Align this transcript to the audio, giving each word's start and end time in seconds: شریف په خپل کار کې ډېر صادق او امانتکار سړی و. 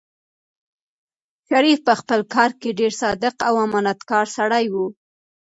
شریف 1.47 1.79
په 1.87 1.93
خپل 1.99 2.19
کار 2.33 2.51
کې 2.59 2.77
ډېر 2.79 2.91
صادق 3.01 3.35
او 3.47 3.53
امانتکار 3.67 4.25
سړی 4.37 4.65
و. 4.73 4.75